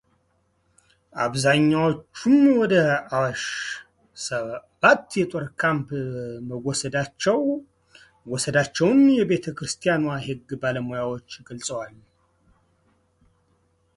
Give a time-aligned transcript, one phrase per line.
[1.23, 2.73] አብዛኛዎቹም ወደ
[3.15, 3.43] አዋሽ
[4.27, 5.87] ሰባት የጦር ካምፕ
[6.47, 11.95] መወሰዳቸውን የቤተ ክርስቲያኗ የሕግ ባለሙያዎች ገልጸዋል።